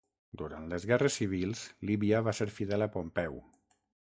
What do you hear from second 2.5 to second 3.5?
fidel a Pompeu.